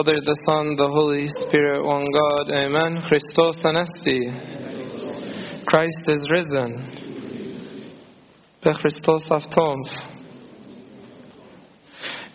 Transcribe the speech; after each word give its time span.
Father, 0.00 0.20
the 0.24 0.40
Son, 0.46 0.76
the 0.76 0.88
Holy 0.88 1.28
Spirit, 1.28 1.84
one 1.84 2.06
God. 2.10 2.50
Amen. 2.56 3.02
Christos 3.06 3.62
anesti. 3.62 4.32
Christ 5.66 6.08
is 6.08 6.26
risen. 6.30 6.70
Christos 8.62 9.28
avtov. 9.28 9.76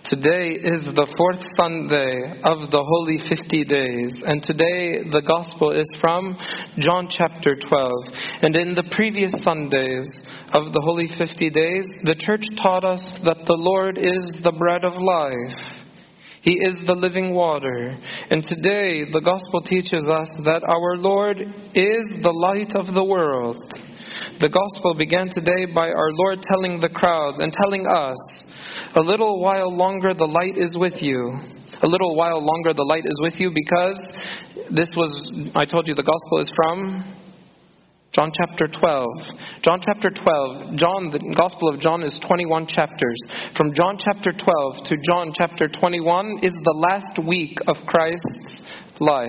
Today 0.04 0.52
is 0.62 0.86
the 0.86 1.12
fourth 1.18 1.44
Sunday 1.58 2.40
of 2.44 2.70
the 2.70 2.84
Holy 2.84 3.18
50 3.28 3.64
Days, 3.64 4.22
and 4.28 4.44
today 4.44 5.02
the 5.10 5.24
Gospel 5.26 5.72
is 5.72 5.90
from 6.00 6.38
John 6.78 7.08
chapter 7.10 7.56
12. 7.68 7.92
And 8.44 8.56
in 8.56 8.76
the 8.76 8.88
previous 8.92 9.42
Sundays 9.42 10.08
of 10.54 10.72
the 10.72 10.82
Holy 10.82 11.08
50 11.18 11.50
Days, 11.50 11.88
the 12.04 12.16
Church 12.20 12.46
taught 12.62 12.86
us 12.86 13.20
that 13.24 13.48
the 13.48 13.58
Lord 13.58 13.98
is 13.98 14.40
the 14.44 14.52
bread 14.52 14.86
of 14.86 14.94
life. 15.02 15.85
He 16.46 16.60
is 16.62 16.78
the 16.86 16.94
living 16.94 17.34
water. 17.34 17.98
And 18.30 18.46
today 18.46 19.02
the 19.12 19.22
Gospel 19.26 19.64
teaches 19.66 20.08
us 20.08 20.30
that 20.46 20.62
our 20.62 20.96
Lord 20.96 21.42
is 21.42 22.06
the 22.22 22.30
light 22.30 22.76
of 22.76 22.94
the 22.94 23.04
world. 23.04 23.58
The 24.40 24.50
Gospel 24.50 24.94
began 24.94 25.30
today 25.30 25.66
by 25.74 25.90
our 25.90 26.12
Lord 26.14 26.44
telling 26.44 26.80
the 26.80 26.90
crowds 26.90 27.40
and 27.40 27.52
telling 27.52 27.88
us, 27.88 28.46
A 28.96 29.02
little 29.02 29.42
while 29.42 29.76
longer 29.76 30.14
the 30.14 30.30
light 30.30 30.56
is 30.56 30.70
with 30.76 31.02
you. 31.02 31.34
A 31.82 31.88
little 31.88 32.16
while 32.16 32.38
longer 32.38 32.76
the 32.76 32.86
light 32.86 33.06
is 33.06 33.20
with 33.22 33.34
you 33.40 33.50
because 33.50 34.00
this 34.70 34.90
was, 34.96 35.12
I 35.56 35.66
told 35.66 35.88
you, 35.88 35.96
the 35.96 36.04
Gospel 36.04 36.40
is 36.40 36.52
from 36.56 37.25
John 38.16 38.32
chapter 38.32 38.68
12. 38.68 39.08
John 39.62 39.82
chapter 39.84 40.10
12. 40.10 40.78
John, 40.78 41.12
the 41.12 41.20
Gospel 41.36 41.68
of 41.68 41.82
John 41.82 42.02
is 42.02 42.18
21 42.26 42.66
chapters. 42.66 43.20
From 43.58 43.74
John 43.74 43.98
chapter 44.00 44.32
12 44.32 44.86
to 44.86 44.96
John 45.04 45.34
chapter 45.36 45.68
21 45.68 46.40
is 46.42 46.54
the 46.64 46.78
last 46.80 47.20
week 47.28 47.60
of 47.68 47.76
Christ's 47.86 48.62
life. 49.02 49.28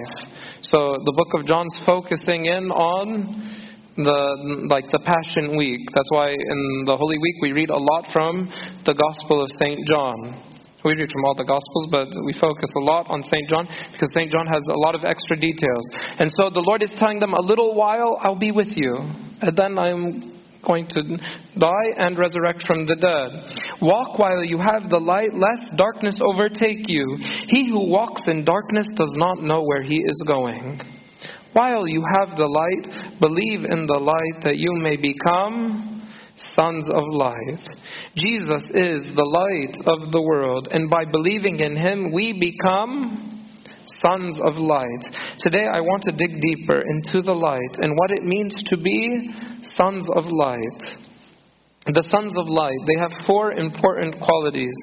So 0.62 0.94
the 1.04 1.12
book 1.16 1.34
of 1.34 1.46
John's 1.46 1.76
focusing 1.84 2.46
in 2.46 2.70
on 2.70 3.66
the 3.96 4.68
like 4.70 4.86
the 4.92 5.00
Passion 5.02 5.56
Week. 5.56 5.80
That's 5.92 6.10
why 6.12 6.30
in 6.30 6.84
the 6.86 6.96
Holy 6.96 7.18
Week 7.18 7.34
we 7.42 7.50
read 7.50 7.70
a 7.70 7.76
lot 7.76 8.06
from 8.12 8.48
the 8.84 8.94
Gospel 8.94 9.42
of 9.42 9.48
Saint 9.58 9.80
John. 9.88 10.55
We 10.86 10.94
read 10.94 11.10
from 11.10 11.24
all 11.24 11.34
the 11.34 11.42
Gospels, 11.42 11.88
but 11.90 12.06
we 12.24 12.32
focus 12.38 12.70
a 12.76 12.84
lot 12.86 13.10
on 13.10 13.20
St. 13.24 13.50
John 13.50 13.66
because 13.90 14.06
St. 14.14 14.30
John 14.30 14.46
has 14.46 14.62
a 14.70 14.78
lot 14.78 14.94
of 14.94 15.02
extra 15.02 15.34
details. 15.34 15.82
And 16.22 16.30
so 16.30 16.48
the 16.48 16.62
Lord 16.62 16.80
is 16.80 16.94
telling 16.94 17.18
them, 17.18 17.34
A 17.34 17.40
little 17.40 17.74
while 17.74 18.16
I'll 18.22 18.38
be 18.38 18.52
with 18.52 18.70
you, 18.76 18.94
and 19.42 19.56
then 19.56 19.78
I'm 19.78 20.32
going 20.64 20.86
to 20.86 21.02
die 21.58 21.90
and 21.98 22.16
resurrect 22.16 22.64
from 22.68 22.86
the 22.86 22.94
dead. 22.94 23.82
Walk 23.82 24.16
while 24.16 24.44
you 24.44 24.58
have 24.58 24.88
the 24.88 24.98
light, 24.98 25.34
lest 25.34 25.76
darkness 25.76 26.20
overtake 26.22 26.88
you. 26.88 27.18
He 27.48 27.68
who 27.68 27.90
walks 27.90 28.22
in 28.28 28.44
darkness 28.44 28.86
does 28.94 29.12
not 29.16 29.42
know 29.42 29.64
where 29.64 29.82
he 29.82 29.96
is 29.96 30.22
going. 30.24 30.80
While 31.52 31.88
you 31.88 32.04
have 32.20 32.36
the 32.36 32.46
light, 32.46 33.18
believe 33.18 33.64
in 33.64 33.86
the 33.86 33.98
light 33.98 34.44
that 34.44 34.56
you 34.56 34.70
may 34.74 34.94
become 34.94 35.95
sons 36.38 36.86
of 36.88 37.02
light. 37.10 37.60
Jesus 38.16 38.70
is 38.74 39.10
the 39.14 39.24
light 39.24 39.76
of 39.86 40.12
the 40.12 40.22
world, 40.22 40.68
and 40.70 40.90
by 40.90 41.04
believing 41.04 41.60
in 41.60 41.76
him, 41.76 42.12
we 42.12 42.32
become 42.38 43.36
sons 43.86 44.40
of 44.44 44.56
light. 44.56 45.04
Today, 45.38 45.64
I 45.72 45.80
want 45.80 46.02
to 46.04 46.12
dig 46.12 46.40
deeper 46.40 46.80
into 46.80 47.22
the 47.22 47.32
light 47.32 47.76
and 47.80 47.92
what 47.96 48.10
it 48.10 48.24
means 48.24 48.54
to 48.66 48.76
be 48.76 49.30
sons 49.62 50.08
of 50.14 50.26
light. 50.26 50.98
The 51.86 52.02
sons 52.02 52.34
of 52.36 52.48
light, 52.48 52.78
they 52.84 52.98
have 52.98 53.26
four 53.26 53.52
important 53.52 54.20
qualities 54.20 54.74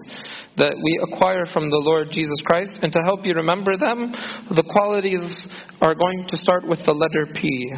that 0.55 0.73
we 0.81 0.99
acquire 1.03 1.45
from 1.45 1.69
the 1.69 1.83
Lord 1.83 2.07
Jesus 2.11 2.37
Christ. 2.45 2.79
And 2.81 2.93
to 2.93 2.99
help 3.03 3.25
you 3.25 3.33
remember 3.33 3.75
them, 3.75 4.13
the 4.55 4.63
qualities 4.63 5.47
are 5.81 5.95
going 5.95 6.25
to 6.29 6.37
start 6.37 6.65
with 6.65 6.79
the 6.85 6.93
letter 6.93 7.27
P. 7.35 7.73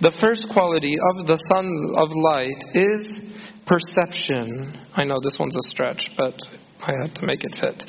The 0.00 0.12
first 0.20 0.48
quality 0.50 0.96
of 1.14 1.26
the 1.26 1.36
sons 1.36 1.80
of 1.96 2.08
light 2.14 2.60
is 2.74 3.20
perception. 3.66 4.78
I 4.94 5.04
know 5.04 5.18
this 5.22 5.38
one's 5.38 5.56
a 5.56 5.68
stretch, 5.68 6.02
but 6.16 6.34
I 6.82 6.92
had 7.02 7.14
to 7.16 7.26
make 7.26 7.44
it 7.44 7.54
fit. 7.60 7.82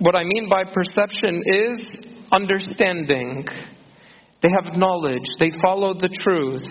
What 0.00 0.14
I 0.14 0.24
mean 0.24 0.48
by 0.48 0.64
perception 0.72 1.42
is 1.46 2.00
understanding. 2.30 3.46
They 4.40 4.48
have 4.50 4.76
knowledge. 4.76 5.24
They 5.40 5.50
follow 5.60 5.94
the 5.94 6.08
truth. 6.08 6.62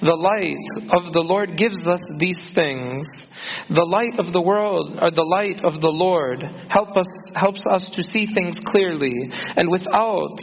The 0.00 0.14
light 0.14 0.90
of 0.90 1.12
the 1.12 1.20
Lord 1.20 1.56
gives 1.56 1.86
us 1.86 2.02
these 2.18 2.48
things. 2.54 3.06
The 3.70 3.84
light 3.84 4.18
of 4.18 4.32
the 4.32 4.42
world, 4.42 4.98
or 5.00 5.12
the 5.12 5.22
light 5.22 5.62
of 5.62 5.80
the 5.80 5.92
Lord, 5.94 6.42
help 6.68 6.96
us, 6.96 7.06
helps 7.36 7.64
us 7.66 7.88
to 7.94 8.02
see 8.02 8.26
things 8.34 8.56
clearly. 8.66 9.14
And 9.56 9.70
without 9.70 10.38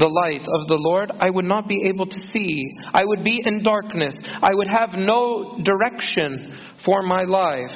the 0.00 0.08
light 0.08 0.40
of 0.42 0.66
the 0.66 0.78
Lord, 0.80 1.12
I 1.20 1.30
would 1.30 1.44
not 1.44 1.68
be 1.68 1.84
able 1.84 2.06
to 2.06 2.18
see. 2.18 2.64
I 2.92 3.04
would 3.04 3.22
be 3.22 3.42
in 3.44 3.62
darkness. 3.62 4.16
I 4.42 4.50
would 4.52 4.68
have 4.68 4.90
no 4.94 5.60
direction 5.62 6.58
for 6.84 7.02
my 7.02 7.24
life. 7.24 7.70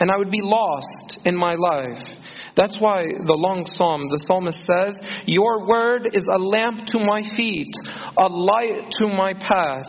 And 0.00 0.10
I 0.10 0.16
would 0.16 0.30
be 0.30 0.40
lost 0.42 1.18
in 1.24 1.36
my 1.36 1.54
life. 1.54 2.02
That's 2.56 2.80
why 2.80 3.04
the 3.04 3.34
long 3.34 3.66
psalm, 3.66 4.08
the 4.10 4.24
psalmist 4.26 4.64
says, 4.64 5.00
Your 5.26 5.68
word 5.68 6.08
is 6.12 6.24
a 6.24 6.38
lamp 6.38 6.86
to 6.86 6.98
my 6.98 7.22
feet, 7.36 7.72
a 8.16 8.26
light 8.26 8.90
to 8.98 9.06
my 9.06 9.34
path. 9.34 9.86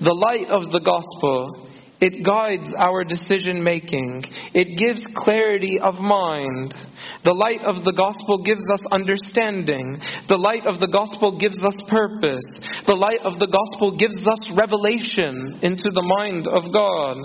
The 0.00 0.14
light 0.14 0.48
of 0.48 0.70
the 0.70 0.80
gospel 0.80 1.68
it 2.00 2.24
guides 2.24 2.72
our 2.78 3.02
decision 3.02 3.62
making. 3.64 4.24
It 4.54 4.78
gives 4.78 5.04
clarity 5.16 5.80
of 5.80 5.94
mind. 5.94 6.72
The 7.28 7.34
light 7.34 7.60
of 7.60 7.84
the 7.84 7.92
gospel 7.92 8.42
gives 8.42 8.64
us 8.72 8.80
understanding. 8.90 10.00
The 10.30 10.38
light 10.38 10.64
of 10.64 10.80
the 10.80 10.86
gospel 10.86 11.38
gives 11.38 11.62
us 11.62 11.74
purpose. 11.86 12.46
The 12.86 12.94
light 12.94 13.20
of 13.22 13.38
the 13.38 13.52
gospel 13.52 13.98
gives 13.98 14.26
us 14.26 14.50
revelation 14.56 15.58
into 15.60 15.90
the 15.92 16.00
mind 16.00 16.48
of 16.48 16.72
God. 16.72 17.18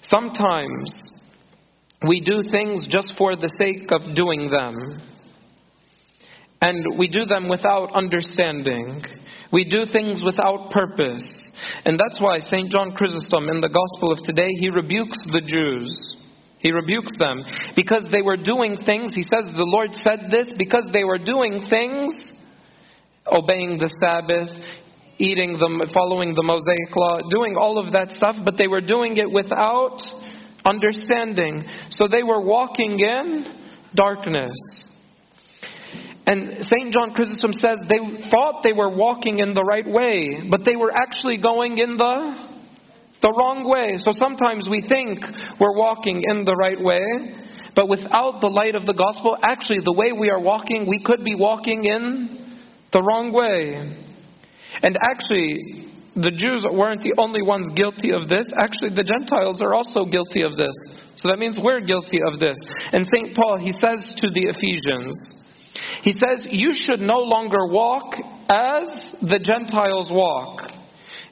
Sometimes 0.00 0.98
we 2.08 2.22
do 2.22 2.42
things 2.50 2.86
just 2.88 3.12
for 3.18 3.36
the 3.36 3.52
sake 3.58 3.92
of 3.92 4.14
doing 4.16 4.48
them. 4.50 4.98
And 6.62 6.96
we 6.96 7.08
do 7.08 7.26
them 7.26 7.50
without 7.50 7.94
understanding. 7.94 9.04
We 9.52 9.64
do 9.64 9.84
things 9.84 10.24
without 10.24 10.70
purpose. 10.70 11.52
And 11.84 12.00
that's 12.00 12.18
why 12.18 12.38
St. 12.38 12.72
John 12.72 12.92
Chrysostom 12.92 13.50
in 13.50 13.60
the 13.60 13.68
Gospel 13.68 14.10
of 14.10 14.22
today, 14.22 14.48
he 14.58 14.70
rebukes 14.70 15.18
the 15.26 15.42
Jews. 15.46 16.14
He 16.64 16.72
rebukes 16.72 17.12
them 17.18 17.44
because 17.76 18.08
they 18.10 18.22
were 18.22 18.38
doing 18.38 18.78
things. 18.78 19.14
He 19.14 19.22
says 19.22 19.52
the 19.54 19.68
Lord 19.68 19.94
said 19.94 20.30
this 20.30 20.50
because 20.56 20.86
they 20.94 21.04
were 21.04 21.18
doing 21.18 21.66
things, 21.68 22.32
obeying 23.28 23.76
the 23.76 23.92
Sabbath, 24.00 24.48
eating 25.18 25.58
them, 25.58 25.82
following 25.92 26.34
the 26.34 26.42
Mosaic 26.42 26.96
law, 26.96 27.18
doing 27.28 27.56
all 27.60 27.78
of 27.78 27.92
that 27.92 28.12
stuff, 28.12 28.36
but 28.42 28.56
they 28.56 28.66
were 28.66 28.80
doing 28.80 29.18
it 29.18 29.30
without 29.30 30.00
understanding. 30.64 31.68
So 31.90 32.08
they 32.08 32.22
were 32.22 32.40
walking 32.40 32.98
in 32.98 33.44
darkness. 33.94 34.56
And 36.26 36.64
St. 36.64 36.94
John 36.94 37.12
Chrysostom 37.12 37.52
says 37.52 37.78
they 37.86 37.98
thought 38.30 38.62
they 38.62 38.72
were 38.72 38.88
walking 38.88 39.40
in 39.40 39.52
the 39.52 39.62
right 39.62 39.86
way, 39.86 40.48
but 40.50 40.64
they 40.64 40.76
were 40.76 40.92
actually 40.96 41.36
going 41.36 41.76
in 41.76 41.98
the, 41.98 42.53
the 43.24 43.32
wrong 43.32 43.64
way. 43.64 43.96
So 44.04 44.12
sometimes 44.12 44.68
we 44.68 44.84
think 44.84 45.24
we're 45.58 45.76
walking 45.76 46.20
in 46.28 46.44
the 46.44 46.52
right 46.54 46.76
way, 46.76 47.00
but 47.74 47.88
without 47.88 48.44
the 48.44 48.52
light 48.52 48.74
of 48.74 48.84
the 48.84 48.92
gospel, 48.92 49.38
actually, 49.42 49.80
the 49.82 49.96
way 49.96 50.12
we 50.12 50.28
are 50.28 50.38
walking, 50.38 50.84
we 50.86 51.00
could 51.02 51.24
be 51.24 51.34
walking 51.34 51.84
in 51.84 52.60
the 52.92 53.00
wrong 53.00 53.32
way. 53.32 53.80
And 54.82 54.98
actually, 55.08 55.88
the 56.14 56.36
Jews 56.36 56.66
weren't 56.70 57.00
the 57.00 57.14
only 57.16 57.40
ones 57.40 57.72
guilty 57.74 58.12
of 58.12 58.28
this. 58.28 58.52
Actually, 58.60 58.92
the 58.92 59.02
Gentiles 59.08 59.62
are 59.62 59.72
also 59.72 60.04
guilty 60.04 60.42
of 60.42 60.60
this. 60.60 60.76
So 61.16 61.28
that 61.28 61.38
means 61.38 61.58
we're 61.58 61.80
guilty 61.80 62.20
of 62.20 62.38
this. 62.38 62.56
And 62.92 63.08
St. 63.08 63.34
Paul, 63.34 63.56
he 63.56 63.72
says 63.72 64.14
to 64.20 64.28
the 64.28 64.52
Ephesians, 64.52 65.16
he 66.02 66.12
says, 66.12 66.46
You 66.52 66.76
should 66.76 67.00
no 67.00 67.24
longer 67.24 67.72
walk 67.72 68.14
as 68.52 69.16
the 69.22 69.40
Gentiles 69.40 70.12
walk, 70.12 70.63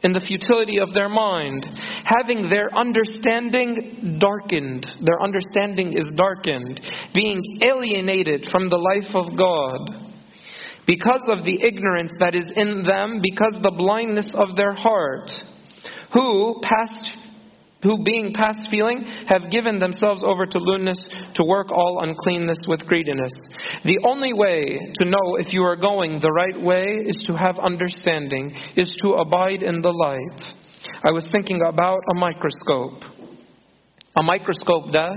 in 0.03 0.13
the 0.13 0.21
futility 0.21 0.79
of 0.79 0.93
their 0.93 1.09
mind, 1.09 1.65
having 2.05 2.49
their 2.49 2.75
understanding 2.75 4.19
darkened. 4.21 4.87
Their 5.01 5.23
understanding 5.23 5.97
is 5.97 6.11
darkened, 6.17 6.81
being 7.15 7.41
alienated 7.63 8.49
from 8.51 8.69
the 8.69 8.77
life 8.77 9.15
of 9.15 9.37
God. 9.37 10.09
Because 10.87 11.23
of 11.29 11.45
the 11.45 11.63
ignorance 11.63 12.13
that 12.19 12.35
is 12.35 12.47
in 12.57 12.83
them, 12.83 13.23
because 13.23 13.61
the 13.63 13.75
blindness 13.77 14.35
of 14.35 14.57
their 14.57 14.73
heart, 14.73 15.31
who 16.13 16.61
past 16.63 17.17
who 17.83 18.03
being 18.05 18.33
past 18.33 18.69
feeling 18.71 19.05
have 19.27 19.51
given 19.51 19.79
themselves 19.79 20.23
over 20.25 20.47
to 20.47 20.59
lewdness 20.59 20.99
to 21.35 21.45
work 21.45 21.71
all 21.71 22.01
uncleanness 22.03 22.59
with 22.69 22.87
greediness. 22.87 23.33
The 23.85 23.99
only 24.07 24.33
way 24.33 24.93
to 24.95 25.05
know 25.05 25.37
if 25.39 25.53
you 25.53 25.63
are 25.65 25.77
going 25.77 26.21
the 26.21 26.31
right 26.31 26.61
way 26.61 26.85
is 27.07 27.23
to 27.27 27.37
have 27.37 27.59
understanding, 27.59 28.55
is 28.77 28.95
to 29.03 29.15
abide 29.15 29.63
in 29.63 29.83
the 29.83 29.91
light. 29.91 30.55
I 31.05 31.11
was 31.11 31.27
thinking 31.31 31.61
about 31.69 31.99
a 32.11 32.19
microscope. 32.19 33.03
A 34.17 34.23
microscope 34.23 34.93
ده 34.93 35.09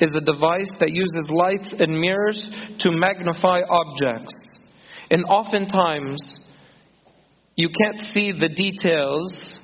is 0.00 0.10
a 0.16 0.20
device 0.20 0.70
that 0.80 0.90
uses 0.90 1.30
lights 1.30 1.74
and 1.78 2.00
mirrors 2.00 2.48
to 2.80 2.90
magnify 2.90 3.60
objects. 3.68 4.34
And 5.10 5.24
oftentimes, 5.24 6.44
you 7.56 7.68
can't 7.68 8.08
see 8.08 8.32
the 8.32 8.48
details 8.48 9.58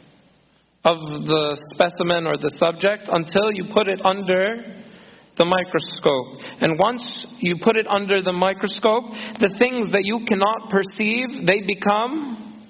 of 0.85 0.99
the 1.25 1.57
specimen 1.73 2.27
or 2.27 2.37
the 2.37 2.51
subject 2.51 3.09
until 3.11 3.51
you 3.53 3.73
put 3.73 3.89
it 3.89 4.01
under 4.05 4.57
the 5.37 5.45
microscope. 5.45 6.61
And 6.61 6.79
once 6.79 7.27
you 7.41 7.57
put 7.63 7.77
it 7.77 7.87
under 7.89 8.23
the 8.23 8.33
microscope, 8.33 9.05
the 9.39 9.55
things 9.59 9.91
that 9.93 10.05
you 10.05 10.21
cannot 10.29 10.71
perceive, 10.71 11.47
they 11.47 11.63
become 11.67 12.63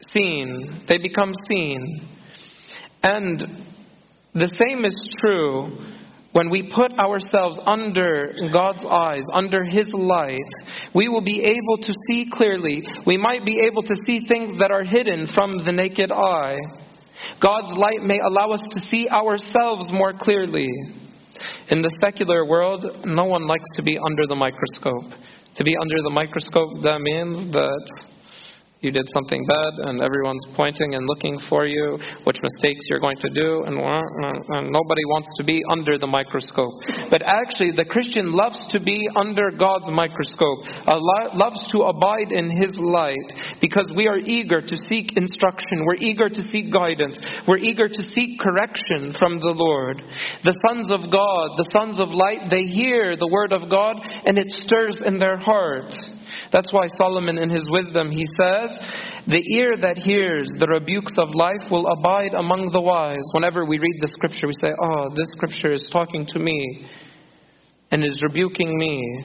seen. 0.00 0.84
They 0.88 0.98
become 0.98 1.32
seen. 1.48 2.08
And 3.02 3.66
the 4.34 4.48
same 4.48 4.84
is 4.84 4.94
true 5.18 5.76
when 6.32 6.48
we 6.48 6.72
put 6.74 6.92
ourselves 6.98 7.60
under 7.64 8.34
God's 8.52 8.86
eyes, 8.88 9.24
under 9.34 9.64
His 9.64 9.92
light, 9.92 10.38
we 10.94 11.08
will 11.08 11.20
be 11.20 11.42
able 11.42 11.76
to 11.82 11.92
see 12.08 12.26
clearly. 12.32 12.82
We 13.06 13.18
might 13.18 13.44
be 13.44 13.60
able 13.66 13.82
to 13.82 13.94
see 14.06 14.24
things 14.26 14.52
that 14.58 14.70
are 14.70 14.82
hidden 14.82 15.26
from 15.34 15.58
the 15.58 15.72
naked 15.72 16.10
eye. 16.10 16.56
God's 17.40 17.76
light 17.76 18.02
may 18.02 18.18
allow 18.18 18.52
us 18.52 18.60
to 18.70 18.80
see 18.88 19.08
ourselves 19.08 19.92
more 19.92 20.12
clearly. 20.12 20.68
In 21.70 21.82
the 21.82 21.90
secular 22.00 22.44
world, 22.44 22.84
no 23.04 23.24
one 23.24 23.46
likes 23.46 23.68
to 23.76 23.82
be 23.82 23.98
under 23.98 24.26
the 24.26 24.34
microscope. 24.34 25.18
To 25.56 25.64
be 25.64 25.76
under 25.80 25.96
the 26.02 26.10
microscope, 26.10 26.82
that 26.82 27.00
means 27.00 27.52
that 27.52 28.02
you 28.82 28.90
did 28.90 29.08
something 29.14 29.46
bad 29.46 29.88
and 29.88 30.02
everyone's 30.02 30.44
pointing 30.54 30.94
and 30.94 31.06
looking 31.06 31.38
for 31.48 31.66
you, 31.66 31.98
which 32.24 32.36
mistakes 32.42 32.84
you're 32.90 33.00
going 33.00 33.16
to 33.18 33.30
do, 33.30 33.62
and, 33.64 33.78
uh, 33.78 34.58
and 34.58 34.70
nobody 34.70 35.04
wants 35.06 35.28
to 35.36 35.44
be 35.44 35.62
under 35.70 35.98
the 35.98 36.06
microscope. 36.06 36.74
But 37.08 37.22
actually, 37.22 37.70
the 37.72 37.84
Christian 37.84 38.32
loves 38.32 38.66
to 38.70 38.80
be 38.80 39.08
under 39.16 39.50
God's 39.52 39.90
microscope, 39.90 40.66
loves 41.34 41.70
to 41.70 41.82
abide 41.82 42.32
in 42.32 42.50
His 42.60 42.72
light, 42.76 43.60
because 43.60 43.86
we 43.96 44.08
are 44.08 44.18
eager 44.18 44.60
to 44.60 44.76
seek 44.76 45.16
instruction, 45.16 45.86
we're 45.86 46.02
eager 46.02 46.28
to 46.28 46.42
seek 46.42 46.72
guidance, 46.72 47.20
we're 47.46 47.58
eager 47.58 47.88
to 47.88 48.02
seek 48.02 48.40
correction 48.40 49.14
from 49.16 49.38
the 49.38 49.54
Lord. 49.54 50.02
The 50.42 50.58
sons 50.66 50.90
of 50.90 51.10
God, 51.10 51.54
the 51.56 51.70
sons 51.72 52.00
of 52.00 52.08
light, 52.08 52.50
they 52.50 52.64
hear 52.64 53.16
the 53.16 53.28
word 53.28 53.52
of 53.52 53.70
God 53.70 53.96
and 54.26 54.38
it 54.38 54.50
stirs 54.50 55.00
in 55.04 55.18
their 55.18 55.36
heart. 55.36 55.94
That's 56.50 56.72
why 56.72 56.86
Solomon, 56.96 57.38
in 57.38 57.50
his 57.50 57.64
wisdom, 57.70 58.10
he 58.10 58.24
says, 58.24 58.78
The 59.26 59.42
ear 59.58 59.76
that 59.76 59.98
hears 59.98 60.48
the 60.58 60.66
rebukes 60.66 61.16
of 61.18 61.34
life 61.34 61.70
will 61.70 61.86
abide 61.86 62.34
among 62.34 62.70
the 62.72 62.80
wise. 62.80 63.22
Whenever 63.32 63.64
we 63.64 63.78
read 63.78 64.00
the 64.00 64.08
scripture, 64.08 64.46
we 64.46 64.54
say, 64.58 64.72
Oh, 64.82 65.10
this 65.14 65.28
scripture 65.36 65.72
is 65.72 65.88
talking 65.92 66.26
to 66.26 66.38
me 66.38 66.86
and 67.90 68.04
is 68.04 68.22
rebuking 68.22 68.76
me. 68.76 69.24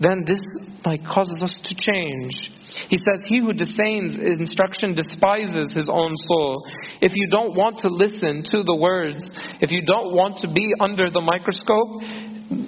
Then 0.00 0.24
this 0.26 0.40
like 0.84 1.04
causes 1.04 1.42
us 1.42 1.58
to 1.64 1.74
change. 1.74 2.50
He 2.88 2.96
says, 2.96 3.20
He 3.26 3.38
who 3.38 3.52
disdains 3.52 4.18
instruction 4.18 4.94
despises 4.94 5.72
his 5.74 5.88
own 5.88 6.16
soul. 6.16 6.66
If 7.00 7.12
you 7.14 7.28
don't 7.30 7.56
want 7.56 7.78
to 7.80 7.88
listen 7.88 8.42
to 8.50 8.62
the 8.64 8.74
words, 8.74 9.22
if 9.60 9.70
you 9.70 9.82
don't 9.82 10.14
want 10.14 10.38
to 10.38 10.52
be 10.52 10.72
under 10.80 11.10
the 11.10 11.20
microscope, 11.20 12.02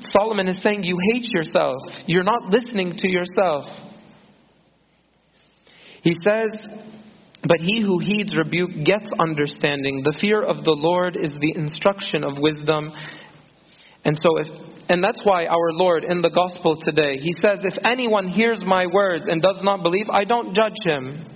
Solomon 0.02 0.48
is 0.48 0.62
saying 0.62 0.84
you 0.84 0.96
hate 1.12 1.26
yourself. 1.32 1.76
You're 2.06 2.24
not 2.24 2.50
listening 2.50 2.96
to 2.98 3.08
yourself. 3.08 3.66
He 6.06 6.14
says, 6.22 6.68
But 7.42 7.60
he 7.60 7.82
who 7.82 7.98
heeds 7.98 8.36
rebuke 8.36 8.70
gets 8.84 9.10
understanding. 9.18 10.02
The 10.04 10.16
fear 10.20 10.40
of 10.40 10.62
the 10.62 10.70
Lord 10.70 11.16
is 11.20 11.36
the 11.40 11.52
instruction 11.56 12.22
of 12.22 12.38
wisdom. 12.38 12.92
And 14.04 14.16
so 14.22 14.38
if 14.38 14.46
and 14.88 15.02
that's 15.02 15.20
why 15.24 15.46
our 15.46 15.72
Lord 15.72 16.04
in 16.04 16.22
the 16.22 16.30
gospel 16.30 16.76
today, 16.80 17.18
he 17.20 17.32
says, 17.40 17.58
If 17.64 17.76
anyone 17.84 18.28
hears 18.28 18.60
my 18.64 18.86
words 18.86 19.26
and 19.26 19.42
does 19.42 19.58
not 19.64 19.82
believe, 19.82 20.06
I 20.08 20.22
don't 20.22 20.54
judge 20.54 20.78
him. 20.84 21.26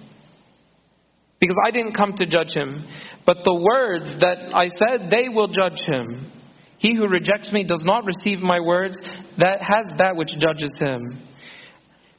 Because 1.40 1.56
I 1.66 1.72
didn't 1.72 1.96
come 1.96 2.12
to 2.12 2.26
judge 2.26 2.52
him. 2.52 2.84
But 3.26 3.38
the 3.42 3.54
words 3.54 4.16
that 4.20 4.54
I 4.54 4.68
said, 4.68 5.10
they 5.10 5.28
will 5.28 5.48
judge 5.48 5.80
him. 5.84 6.30
He 6.78 6.94
who 6.94 7.08
rejects 7.08 7.50
me 7.50 7.64
does 7.64 7.82
not 7.84 8.04
receive 8.04 8.38
my 8.38 8.60
words, 8.60 8.96
that 9.38 9.62
has 9.62 9.86
that 9.98 10.14
which 10.14 10.30
judges 10.38 10.70
him. 10.78 11.18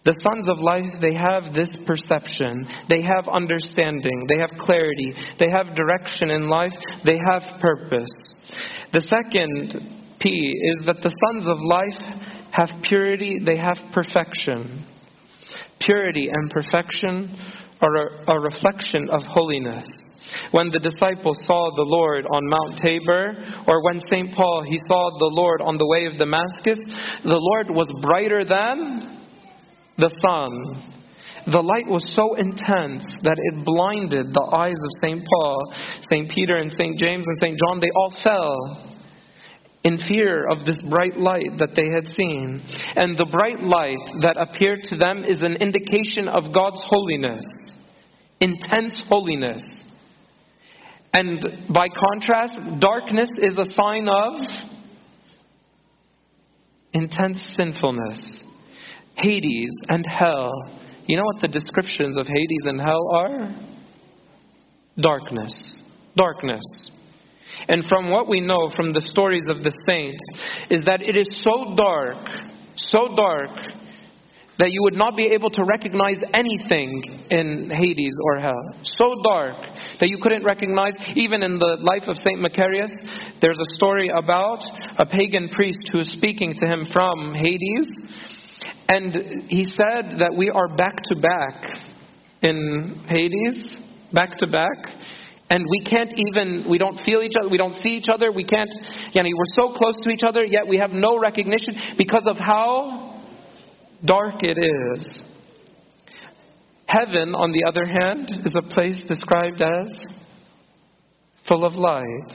The 0.03 0.18
sons 0.24 0.50
of 0.50 0.57
life, 0.59 0.89
they 1.00 1.13
have 1.13 1.53
this 1.53 1.75
perception. 1.86 2.65
They 2.89 3.03
have 3.03 3.27
understanding. 3.31 4.25
They 4.27 4.39
have 4.39 4.50
clarity. 4.57 5.13
They 5.38 5.50
have 5.51 5.75
direction 5.75 6.31
in 6.31 6.50
life. 6.50 6.74
They 7.06 7.19
have 7.30 7.62
purpose. 7.62 8.09
The 8.94 9.01
second 9.01 10.18
P 10.19 10.30
is 10.30 10.86
that 10.88 11.01
the 11.01 11.13
sons 11.30 11.48
of 11.48 11.57
life 11.62 12.19
have 12.51 12.81
purity. 12.83 13.39
They 13.45 13.57
have 13.57 13.77
perfection. 13.94 14.88
Purity 15.80 16.30
and 16.33 16.50
perfection 16.50 17.38
are 17.81 18.24
a, 18.27 18.39
reflection 18.39 19.07
of 19.09 19.21
holiness. 19.24 19.88
When 20.51 20.71
the 20.71 20.80
disciples 20.80 21.44
saw 21.45 21.71
the 21.75 21.86
Lord 21.86 22.25
on 22.25 22.50
Mount 22.50 22.80
Tabor, 22.80 23.33
or 23.68 23.83
when 23.83 24.00
St. 24.00 24.33
Paul 24.33 24.63
he 24.63 24.77
saw 24.88 25.18
the 25.18 25.31
Lord 25.33 25.62
on 25.62 25.77
the 25.77 25.88
way 25.88 26.06
of 26.06 26.18
Damascus, 26.18 26.80
the 27.24 27.38
Lord 27.38 27.69
was 27.69 27.88
brighter 28.01 28.45
than 28.45 29.21
the 30.01 30.09
sun. 30.21 30.98
The 31.48 31.62
light 31.62 31.88
was 31.88 32.03
so 32.13 32.36
intense 32.36 33.06
that 33.24 33.38
it 33.38 33.65
blinded 33.65 34.33
the 34.33 34.50
eyes 34.51 34.77
of 34.77 34.92
St. 35.01 35.25
Paul, 35.25 35.74
St. 36.12 36.30
Peter, 36.30 36.57
and 36.57 36.71
St. 36.71 36.98
James, 36.98 37.25
and 37.25 37.38
St. 37.39 37.57
John. 37.57 37.80
They 37.80 37.89
all 37.95 38.13
fell 38.21 38.92
in 39.83 39.98
fear 40.07 40.48
of 40.48 40.65
this 40.65 40.77
bright 40.88 41.18
light 41.18 41.57
that 41.57 41.74
they 41.75 41.88
had 41.95 42.13
seen. 42.13 42.62
And 42.95 43.18
the 43.18 43.25
bright 43.25 43.62
light 43.62 43.98
that 44.21 44.38
appeared 44.38 44.83
to 44.86 44.98
them 44.98 45.24
is 45.24 45.42
an 45.42 45.56
indication 45.56 46.27
of 46.27 46.53
God's 46.53 46.81
holiness, 46.86 47.45
intense 48.39 49.01
holiness. 49.07 49.88
And 51.13 51.44
by 51.74 51.88
contrast, 51.89 52.59
darkness 52.80 53.31
is 53.38 53.57
a 53.57 53.65
sign 53.65 54.07
of 54.07 54.33
intense 56.94 57.53
sinfulness. 57.57 58.45
Hades 59.16 59.74
and 59.90 60.06
hell. 60.06 60.52
You 61.08 61.18
know 61.18 61.24
what 61.25 61.42
the 61.42 61.48
descriptions 61.48 62.18
of 62.18 62.28
Hades 62.28 62.66
and 62.66 62.80
hell 62.80 63.08
are? 63.13 63.56
Darkness. 65.00 65.81
Darkness. 66.16 66.92
And 67.68 67.86
from 67.86 68.10
what 68.10 68.28
we 68.28 68.40
know 68.40 68.69
from 68.75 68.94
the 68.94 69.02
stories 69.02 69.48
of 69.48 69.63
the 69.63 69.72
saints, 69.86 70.22
is 70.70 70.86
that 70.86 71.01
it 71.01 71.15
is 71.15 71.27
so 71.44 71.75
dark, 71.75 72.18
so 72.75 73.15
dark, 73.15 73.50
that 74.58 74.72
you 74.72 74.82
would 74.84 74.96
not 74.96 75.18
be 75.18 75.25
able 75.25 75.50
to 75.50 75.63
recognize 75.63 76.18
anything 76.34 77.01
in 77.32 77.72
Hades 77.74 78.13
or 78.24 78.39
hell. 78.39 78.62
So 78.84 79.15
dark 79.24 79.56
that 80.00 80.08
you 80.08 80.20
couldn't 80.22 80.44
recognize, 80.44 80.94
even 81.15 81.41
in 81.41 81.58
the 81.58 81.77
life 81.82 82.03
of 82.08 82.15
St. 82.15 82.39
Macarius, 82.39 82.91
there's 83.41 83.58
a 83.58 83.75
story 83.75 84.10
about 84.10 84.62
a 85.00 85.06
pagan 85.06 85.50
priest 85.50 85.80
who 85.91 86.00
is 86.00 86.12
speaking 86.12 86.53
to 86.53 86.68
him 86.68 86.86
from 86.94 87.34
Hades. 87.34 87.91
And 88.93 89.48
he 89.48 89.63
said 89.63 90.19
that 90.19 90.33
we 90.36 90.50
are 90.50 90.67
back 90.67 90.98
to 91.03 91.15
back 91.15 91.77
in 92.41 93.05
Hades, 93.07 93.79
back 94.12 94.38
to 94.39 94.48
back. 94.48 94.67
And 95.50 95.63
we 95.69 95.86
can't 95.86 96.13
even, 96.17 96.69
we 96.69 96.77
don't 96.77 97.00
feel 97.05 97.21
each 97.21 97.36
other, 97.39 97.48
we 97.48 97.57
don't 97.57 97.75
see 97.75 97.91
each 97.91 98.10
other, 98.10 98.33
we 98.33 98.43
can't, 98.43 98.69
you 99.13 99.24
know, 99.24 99.29
we're 99.33 99.55
so 99.55 99.74
close 99.77 99.95
to 100.03 100.10
each 100.10 100.24
other, 100.27 100.43
yet 100.43 100.67
we 100.67 100.77
have 100.77 100.91
no 100.91 101.17
recognition 101.19 101.74
because 101.98 102.25
of 102.27 102.38
how 102.38 103.21
dark 104.03 104.43
it 104.43 104.57
is. 104.57 105.21
Heaven, 106.86 107.33
on 107.33 107.53
the 107.53 107.63
other 107.65 107.86
hand, 107.86 108.45
is 108.45 108.55
a 108.57 108.74
place 108.74 109.05
described 109.05 109.62
as 109.62 109.93
full 111.48 111.63
of 111.63 111.75
light. 111.75 112.33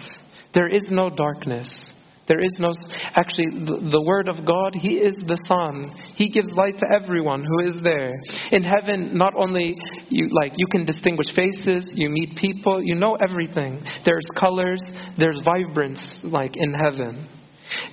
There 0.54 0.68
is 0.68 0.84
no 0.90 1.10
darkness. 1.10 1.90
There 2.28 2.40
is 2.40 2.52
no, 2.58 2.72
actually, 3.14 3.50
the, 3.64 4.02
Word 4.02 4.28
of 4.28 4.44
God, 4.44 4.74
He 4.74 4.94
is 4.94 5.16
the 5.16 5.38
sun. 5.46 5.94
He 6.16 6.28
gives 6.28 6.48
light 6.54 6.76
to 6.78 6.86
everyone 6.92 7.44
who 7.44 7.66
is 7.66 7.80
there. 7.82 8.12
In 8.50 8.64
heaven, 8.64 9.16
not 9.16 9.34
only 9.36 9.76
you, 10.08 10.28
like, 10.32 10.52
you 10.56 10.66
can 10.72 10.84
distinguish 10.84 11.32
faces, 11.34 11.84
you 11.94 12.08
meet 12.08 12.36
people, 12.36 12.82
you 12.82 12.96
know 12.96 13.16
everything. 13.16 13.80
There's 14.04 14.26
colors, 14.36 14.82
there's 15.16 15.40
vibrance, 15.44 16.20
like 16.24 16.54
in 16.56 16.74
heaven. 16.74 17.28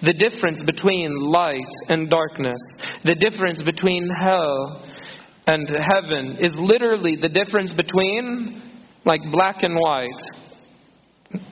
The 0.01 0.13
difference 0.13 0.61
between 0.65 1.15
light 1.19 1.59
and 1.89 2.09
darkness, 2.09 2.61
the 3.03 3.15
difference 3.15 3.61
between 3.61 4.07
hell 4.23 4.83
and 5.45 5.67
heaven 5.67 6.37
is 6.39 6.53
literally 6.57 7.17
the 7.19 7.29
difference 7.29 7.71
between 7.71 8.61
like 9.05 9.21
black 9.31 9.63
and 9.63 9.75
white. 9.75 10.09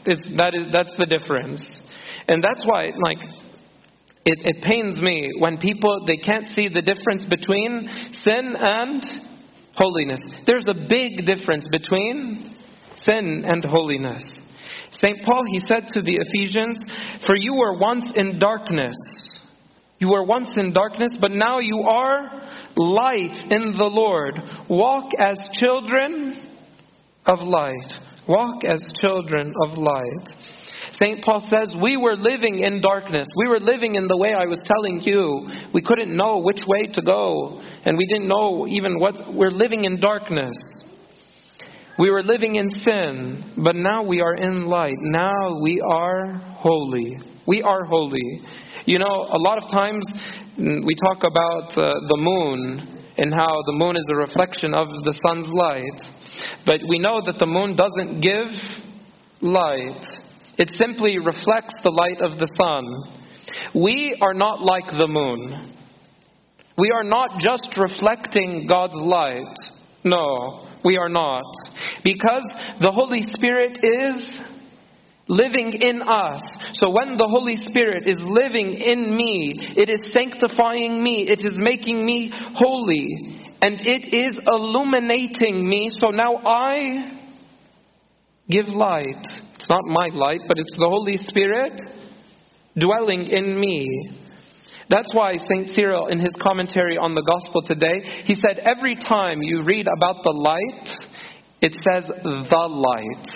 It's, 0.05 0.27
that 0.37 0.53
is, 0.53 0.71
that's 0.71 0.95
the 0.97 1.05
difference. 1.05 1.81
And 2.27 2.43
that's 2.43 2.61
why, 2.65 2.91
like, 3.03 3.19
it, 4.25 4.39
it 4.43 4.63
pains 4.63 5.01
me 5.01 5.31
when 5.39 5.57
people, 5.57 6.03
they 6.05 6.17
can't 6.17 6.47
see 6.49 6.67
the 6.67 6.81
difference 6.81 7.23
between 7.23 7.89
sin 8.11 8.55
and 8.57 9.03
holiness. 9.75 10.21
There's 10.45 10.67
a 10.67 10.73
big 10.73 11.25
difference 11.25 11.67
between 11.71 12.55
sin 12.95 13.43
and 13.47 13.63
holiness. 13.63 14.41
St. 14.91 15.23
Paul, 15.23 15.43
he 15.51 15.59
said 15.65 15.87
to 15.93 16.01
the 16.01 16.19
Ephesians, 16.19 16.85
For 17.25 17.35
you 17.35 17.55
were 17.55 17.79
once 17.79 18.11
in 18.15 18.39
darkness. 18.39 18.95
You 19.99 20.09
were 20.09 20.23
once 20.23 20.57
in 20.57 20.73
darkness, 20.73 21.15
but 21.19 21.31
now 21.31 21.59
you 21.59 21.79
are 21.81 22.41
light 22.75 23.51
in 23.51 23.73
the 23.77 23.89
Lord. 23.91 24.39
Walk 24.69 25.11
as 25.19 25.49
children 25.53 26.37
of 27.25 27.39
light. 27.39 27.93
Walk 28.27 28.63
as 28.65 28.93
children 28.99 29.53
of 29.63 29.77
light. 29.77 30.27
St. 31.01 31.23
Paul 31.23 31.39
says, 31.39 31.75
We 31.81 31.97
were 31.97 32.15
living 32.15 32.59
in 32.59 32.79
darkness. 32.79 33.27
We 33.35 33.47
were 33.47 33.59
living 33.59 33.95
in 33.95 34.07
the 34.07 34.17
way 34.17 34.33
I 34.33 34.45
was 34.45 34.59
telling 34.63 35.01
you. 35.01 35.47
We 35.73 35.81
couldn't 35.81 36.15
know 36.15 36.39
which 36.39 36.61
way 36.67 36.91
to 36.93 37.01
go, 37.01 37.59
and 37.85 37.97
we 37.97 38.05
didn't 38.05 38.27
know 38.27 38.67
even 38.67 38.99
what. 38.99 39.15
We're 39.33 39.51
living 39.51 39.85
in 39.85 39.99
darkness. 39.99 40.53
We 41.97 42.09
were 42.11 42.23
living 42.23 42.55
in 42.55 42.69
sin, 42.69 43.53
but 43.63 43.75
now 43.75 44.03
we 44.03 44.21
are 44.21 44.35
in 44.35 44.67
light. 44.67 44.95
Now 44.99 45.59
we 45.61 45.81
are 45.81 46.33
holy. 46.35 47.17
We 47.47 47.61
are 47.63 47.83
holy. 47.83 48.41
You 48.85 48.99
know, 48.99 49.27
a 49.31 49.37
lot 49.37 49.57
of 49.57 49.69
times 49.69 50.03
we 50.57 50.95
talk 51.05 51.23
about 51.23 51.77
uh, 51.77 51.93
the 52.09 52.17
moon 52.17 52.99
and 53.17 53.33
how 53.33 53.61
the 53.65 53.73
moon 53.73 53.95
is 53.97 54.05
a 54.09 54.15
reflection 54.15 54.73
of 54.73 54.87
the 55.03 55.17
sun's 55.23 55.49
light. 55.51 56.01
But 56.65 56.81
we 56.87 56.97
know 56.97 57.21
that 57.25 57.39
the 57.39 57.45
moon 57.45 57.75
doesn't 57.75 58.21
give 58.21 58.47
light, 59.41 60.05
it 60.57 60.69
simply 60.75 61.17
reflects 61.17 61.73
the 61.83 61.91
light 61.91 62.21
of 62.21 62.37
the 62.37 62.49
sun. 62.55 62.85
We 63.73 64.17
are 64.21 64.33
not 64.33 64.61
like 64.61 64.87
the 64.91 65.07
moon. 65.07 65.75
We 66.77 66.91
are 66.91 67.03
not 67.03 67.39
just 67.39 67.75
reflecting 67.77 68.65
God's 68.67 68.95
light. 68.95 69.55
No, 70.03 70.67
we 70.83 70.97
are 70.97 71.09
not. 71.09 71.43
Because 72.03 72.51
the 72.79 72.91
Holy 72.91 73.21
Spirit 73.23 73.79
is 73.83 74.39
living 75.27 75.73
in 75.73 76.01
us. 76.01 76.41
So 76.73 76.89
when 76.89 77.17
the 77.17 77.27
Holy 77.27 77.55
Spirit 77.55 78.07
is 78.07 78.23
living 78.25 78.73
in 78.73 79.15
me, 79.15 79.53
it 79.77 79.89
is 79.89 80.11
sanctifying 80.11 81.01
me, 81.01 81.29
it 81.29 81.39
is 81.39 81.57
making 81.57 82.05
me 82.05 82.31
holy, 82.33 83.07
and 83.61 83.79
it 83.79 84.13
is 84.13 84.39
illuminating 84.45 85.67
me. 85.67 85.89
So 85.99 86.09
now 86.09 86.37
I 86.37 87.17
give 88.49 88.67
light. 88.67 89.27
It's 89.61 89.69
not 89.69 89.85
my 89.85 90.09
light, 90.11 90.41
but 90.47 90.57
it's 90.57 90.75
the 90.75 90.89
Holy 90.89 91.17
Spirit 91.17 91.79
dwelling 92.79 93.27
in 93.27 93.59
me. 93.59 93.87
That's 94.89 95.13
why 95.13 95.37
St. 95.37 95.69
Cyril, 95.69 96.07
in 96.07 96.19
his 96.19 96.33
commentary 96.41 96.97
on 96.97 97.13
the 97.13 97.21
Gospel 97.21 97.61
today, 97.61 98.23
he 98.25 98.33
said 98.33 98.57
every 98.57 98.95
time 98.95 99.43
you 99.43 99.63
read 99.63 99.85
about 99.85 100.23
the 100.23 100.31
light, 100.31 100.89
it 101.61 101.73
says 101.73 102.07
the 102.07 102.67
light. 102.67 103.27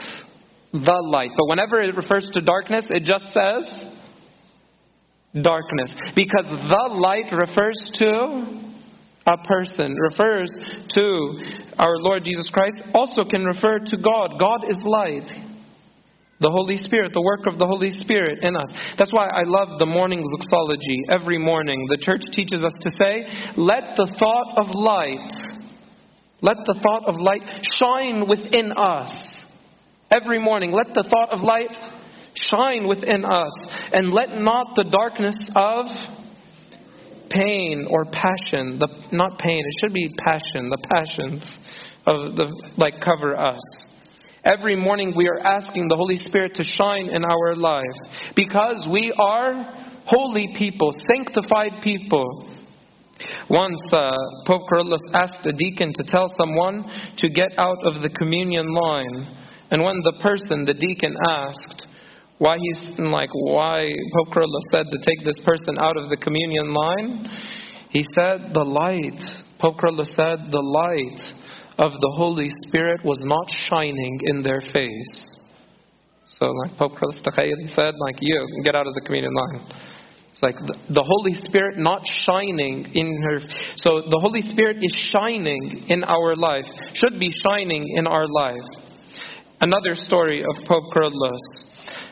The 0.74 1.10
light. 1.14 1.30
But 1.38 1.48
whenever 1.48 1.80
it 1.82 1.96
refers 1.96 2.28
to 2.34 2.42
darkness, 2.42 2.88
it 2.90 3.04
just 3.04 3.26
says 3.26 3.86
darkness. 5.40 5.96
Because 6.16 6.48
the 6.48 6.90
light 6.92 7.32
refers 7.32 7.92
to 8.00 8.72
a 9.28 9.38
person, 9.46 9.96
refers 10.10 10.52
to 10.90 11.64
our 11.78 11.98
Lord 11.98 12.24
Jesus 12.24 12.50
Christ, 12.50 12.82
also 12.96 13.24
can 13.26 13.44
refer 13.44 13.78
to 13.78 13.98
God. 13.98 14.40
God 14.40 14.68
is 14.68 14.78
light. 14.84 15.32
The 16.40 16.52
Holy 16.52 16.76
Spirit, 16.76 17.14
the 17.14 17.22
work 17.22 17.48
of 17.48 17.58
the 17.58 17.66
Holy 17.66 17.92
Spirit 17.92 18.44
in 18.44 18.58
us. 18.58 18.68
That's 18.98 19.14
why 19.14 19.28
I 19.28 19.44
love 19.46 19.80
the 19.80 19.86
morning 19.86 20.22
doxology. 20.38 21.04
Every 21.10 21.38
morning, 21.38 21.88
the 21.90 21.98
church 21.98 22.24
teaches 22.34 22.64
us 22.64 22.74
to 22.82 22.90
say, 23.00 23.26
Let 23.56 23.96
the 23.96 24.14
thought 24.20 24.58
of 24.58 24.76
light, 24.76 25.32
let 26.42 26.58
the 26.66 26.78
thought 26.84 27.08
of 27.08 27.16
light 27.16 27.66
shine 27.74 28.28
within 28.28 28.74
us. 28.74 29.44
Every 30.12 30.40
morning, 30.40 30.74
let 30.74 30.94
the 30.94 31.04
thought 31.10 31.32
of 31.32 31.42
light 31.42 31.76
shine 32.34 32.88
within 32.88 33.24
us, 33.24 33.54
and 33.94 34.12
let 34.12 34.30
not 34.38 34.76
the 34.76 34.84
darkness 34.84 35.50
of 35.56 35.86
pain 37.30 37.88
or 37.90 38.06
passion, 38.06 38.78
the, 38.80 38.88
not 39.12 39.40
pain, 39.40 39.60
it 39.60 39.76
should 39.82 39.94
be 39.94 40.14
passion, 40.26 40.70
the 40.70 40.84
passions 40.94 41.58
of 42.06 42.36
the, 42.36 42.52
like 42.78 43.02
cover 43.02 43.40
us. 43.40 43.62
Every 44.46 44.76
morning 44.76 45.14
we 45.16 45.28
are 45.28 45.40
asking 45.40 45.88
the 45.88 45.96
Holy 45.96 46.18
Spirit 46.18 46.54
to 46.54 46.64
shine 46.64 47.10
in 47.10 47.26
our 47.26 47.56
life 47.56 47.98
because 48.36 48.86
we 48.92 49.12
are 49.18 49.74
holy 50.06 50.54
people, 50.56 50.92
sanctified 51.12 51.82
people. 51.82 52.48
Once 53.50 53.82
uh, 53.92 54.12
Pope 54.46 54.62
Kyrillos 54.72 55.02
asked 55.16 55.48
a 55.48 55.52
deacon 55.52 55.92
to 55.94 56.04
tell 56.04 56.28
someone 56.38 56.86
to 57.18 57.28
get 57.28 57.58
out 57.58 57.84
of 57.86 58.04
the 58.04 58.10
communion 58.10 58.72
line. 58.72 59.36
And 59.72 59.84
when 59.84 60.02
the 60.04 60.14
person, 60.22 60.64
the 60.64 60.76
deacon, 60.76 61.16
asked 61.28 61.88
why 62.38 62.58
he's 62.62 62.94
like 63.00 63.32
why 63.34 63.90
Pope 64.14 64.36
Kyrillos 64.36 64.70
said 64.72 64.86
to 64.92 65.00
take 65.00 65.26
this 65.26 65.40
person 65.44 65.74
out 65.80 65.98
of 65.98 66.12
the 66.12 66.18
communion 66.18 66.72
line, 66.72 67.30
he 67.90 68.06
said 68.14 68.54
the 68.54 68.64
light. 68.64 69.24
Pope 69.58 69.78
Kyrillos 69.78 70.14
said 70.14 70.52
the 70.52 70.62
light 70.62 71.34
of 71.78 71.92
the 72.00 72.14
Holy 72.16 72.50
Spirit 72.68 73.04
was 73.04 73.22
not 73.26 73.48
shining 73.70 74.20
in 74.24 74.44
their 74.44 74.62
face. 74.62 75.32
So, 76.28 76.48
like 76.48 76.78
Pope 76.78 76.94
Kyrillos 76.94 77.76
said, 77.76 77.94
like 78.00 78.18
you, 78.20 78.48
get 78.64 78.76
out 78.76 78.88
of 78.88 78.94
the 78.94 79.02
communion 79.02 79.34
line. 79.34 79.68
It's 80.34 80.44
like 80.44 80.56
the, 80.90 81.04
Holy 81.04 81.34
Spirit 81.34 81.78
not 81.78 82.02
shining 82.06 82.92
in 82.94 83.22
her. 83.24 83.40
So, 83.78 84.02
the 84.10 84.20
Holy 84.20 84.42
Spirit 84.42 84.78
is 84.82 84.92
shining 85.12 85.86
in 85.88 86.04
our 86.04 86.36
life, 86.36 86.66
should 86.94 87.20
be 87.20 87.32
shining 87.32 87.86
in 87.96 88.06
our 88.06 88.28
life. 88.28 88.68
Another 89.62 89.96
story 89.96 90.42
of 90.42 90.66
Pope 90.68 90.84
Kyrillos. 90.94 91.64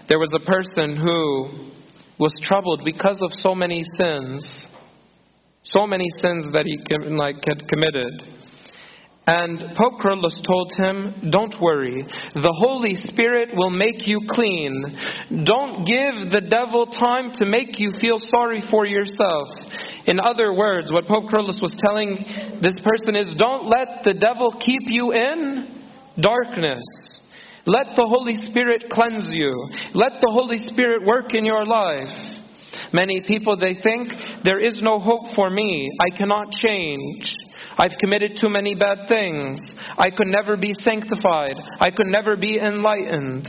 There 0.08 0.20
was 0.20 0.30
a 0.34 0.40
person 0.40 0.96
who 0.96 1.72
was 2.18 2.32
troubled 2.44 2.82
because 2.86 3.20
of 3.22 3.34
so 3.34 3.54
many 3.54 3.84
sins, 3.98 4.70
so 5.64 5.86
many 5.86 6.08
sins 6.22 6.46
that 6.54 6.66
he 6.66 6.78
like 7.10 7.44
had 7.46 7.68
committed. 7.68 8.43
And 9.26 9.60
Pope 9.78 10.02
Kyrillos 10.02 10.46
told 10.46 10.74
him, 10.76 11.32
Don't 11.32 11.56
worry, 11.62 12.06
the 12.34 12.56
Holy 12.60 12.96
Spirit 12.96 13.52
will 13.56 13.70
make 13.70 14.06
you 14.06 14.20
clean. 14.30 14.98
Don't 15.46 15.86
give 15.86 16.30
the 16.30 16.42
devil 16.50 16.88
time 16.88 17.32
to 17.40 17.46
make 17.46 17.80
you 17.80 17.94
feel 18.02 18.20
sorry 18.20 18.62
for 18.70 18.86
yourself. 18.86 19.48
In 20.08 20.20
other 20.20 20.54
words, 20.54 20.92
what 20.92 21.08
Pope 21.08 21.32
Kyrillos 21.32 21.62
was 21.62 21.74
telling 21.78 22.60
this 22.62 22.76
person 22.84 23.16
is, 23.16 23.34
Don't 23.38 23.66
let 23.66 24.04
the 24.04 24.14
devil 24.14 24.52
keep 24.60 24.82
you 24.88 25.14
in 25.14 25.86
darkness. 26.20 26.84
Let 27.66 27.96
the 27.96 28.06
Holy 28.06 28.36
Spirit 28.36 28.90
cleanse 28.92 29.32
you. 29.32 29.54
Let 29.94 30.20
the 30.20 30.32
Holy 30.34 30.58
Spirit 30.58 31.06
work 31.06 31.34
in 31.34 31.46
your 31.46 31.66
life. 31.66 32.42
Many 32.92 33.22
people, 33.26 33.56
they 33.56 33.76
think, 33.76 34.12
there 34.44 34.60
is 34.60 34.82
no 34.82 35.00
hope 35.00 35.34
for 35.34 35.50
me. 35.50 35.90
I 36.02 36.18
cannot 36.18 36.52
change. 36.52 37.34
I've 37.78 37.98
committed 38.00 38.38
too 38.40 38.50
many 38.50 38.76
bad 38.76 39.08
things. 39.08 39.60
I 39.98 40.10
could 40.10 40.28
never 40.28 40.58
be 40.58 40.74
sanctified. 40.74 41.56
I 41.80 41.90
could 41.90 42.08
never 42.08 42.36
be 42.36 42.60
enlightened. 42.60 43.48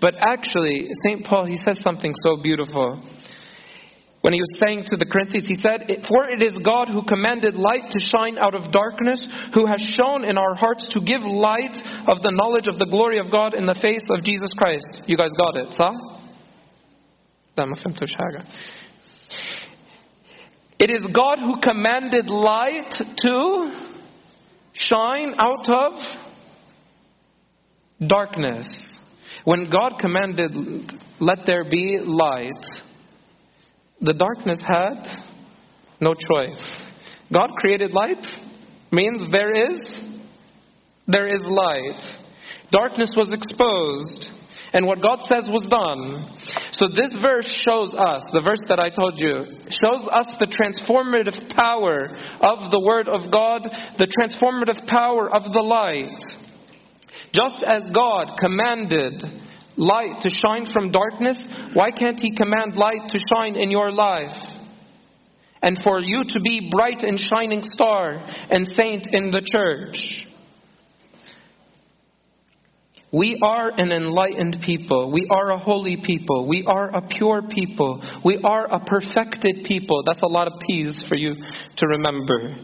But 0.00 0.14
actually, 0.20 0.88
St. 1.06 1.24
Paul, 1.24 1.44
he 1.44 1.56
says 1.56 1.80
something 1.80 2.12
so 2.22 2.36
beautiful. 2.42 3.02
When 4.24 4.32
he 4.32 4.40
was 4.40 4.58
saying 4.64 4.84
to 4.86 4.96
the 4.96 5.04
Corinthians, 5.04 5.46
he 5.46 5.54
said, 5.54 5.84
For 6.08 6.30
it 6.30 6.40
is 6.40 6.56
God 6.64 6.88
who 6.88 7.04
commanded 7.04 7.56
light 7.56 7.90
to 7.90 8.00
shine 8.00 8.38
out 8.38 8.54
of 8.54 8.72
darkness, 8.72 9.28
who 9.52 9.66
has 9.66 9.80
shone 9.80 10.24
in 10.24 10.38
our 10.38 10.54
hearts 10.54 10.88
to 10.94 11.00
give 11.00 11.20
light 11.20 11.76
of 12.08 12.22
the 12.22 12.32
knowledge 12.32 12.66
of 12.66 12.78
the 12.78 12.86
glory 12.86 13.18
of 13.18 13.30
God 13.30 13.52
in 13.52 13.66
the 13.66 13.76
face 13.82 14.08
of 14.08 14.24
Jesus 14.24 14.48
Christ. 14.56 15.02
You 15.04 15.18
guys 15.18 15.28
got 15.36 15.56
it, 15.58 15.74
صح? 15.74 15.92
It 20.84 20.90
is 20.90 21.06
God 21.14 21.38
who 21.38 21.62
commanded 21.62 22.28
light 22.28 22.92
to 23.22 23.86
shine 24.74 25.32
out 25.38 25.66
of 25.66 25.92
darkness. 28.06 28.98
When 29.44 29.70
God 29.70 29.94
commanded, 29.98 30.52
let 31.20 31.46
there 31.46 31.64
be 31.64 32.00
light, 32.04 32.62
the 34.02 34.12
darkness 34.12 34.60
had 34.60 35.06
no 36.02 36.12
choice. 36.12 36.62
God 37.32 37.52
created 37.56 37.94
light 37.94 38.26
means 38.92 39.26
there 39.32 39.72
is 39.72 39.80
there 41.08 41.34
is 41.34 41.40
light. 41.44 42.02
Darkness 42.70 43.08
was 43.16 43.32
exposed 43.32 44.28
and 44.74 44.86
what 44.86 45.00
God 45.00 45.20
says 45.22 45.48
was 45.48 45.68
done. 45.68 46.36
So 46.72 46.88
this 46.88 47.16
verse 47.22 47.46
shows 47.62 47.94
us, 47.94 48.24
the 48.32 48.42
verse 48.42 48.58
that 48.68 48.80
I 48.80 48.90
told 48.90 49.20
you, 49.20 49.62
shows 49.70 50.06
us 50.10 50.34
the 50.40 50.50
transformative 50.50 51.54
power 51.54 52.10
of 52.42 52.72
the 52.72 52.80
Word 52.80 53.08
of 53.08 53.30
God, 53.30 53.62
the 53.98 54.10
transformative 54.10 54.84
power 54.88 55.30
of 55.32 55.44
the 55.52 55.60
light. 55.60 56.20
Just 57.32 57.62
as 57.62 57.84
God 57.94 58.36
commanded 58.38 59.22
light 59.76 60.20
to 60.22 60.30
shine 60.30 60.66
from 60.66 60.90
darkness, 60.90 61.46
why 61.72 61.92
can't 61.92 62.18
He 62.18 62.34
command 62.34 62.76
light 62.76 63.08
to 63.08 63.18
shine 63.32 63.54
in 63.54 63.70
your 63.70 63.92
life? 63.92 64.36
And 65.62 65.82
for 65.84 66.00
you 66.00 66.24
to 66.24 66.40
be 66.40 66.68
bright 66.70 67.02
and 67.02 67.18
shining 67.18 67.62
star 67.62 68.24
and 68.50 68.66
saint 68.74 69.06
in 69.12 69.30
the 69.30 69.40
church. 69.50 70.26
We 73.14 73.38
are 73.42 73.70
an 73.70 73.92
enlightened 73.92 74.58
people. 74.64 75.12
We 75.12 75.28
are 75.30 75.52
a 75.52 75.58
holy 75.58 75.98
people. 76.04 76.48
We 76.48 76.64
are 76.66 76.88
a 76.90 77.00
pure 77.00 77.42
people. 77.48 78.02
We 78.24 78.40
are 78.42 78.66
a 78.66 78.80
perfected 78.80 79.64
people. 79.64 80.02
That's 80.04 80.22
a 80.22 80.26
lot 80.26 80.48
of 80.48 80.54
P's 80.66 81.04
for 81.08 81.14
you 81.14 81.36
to 81.76 81.86
remember. 81.86 82.56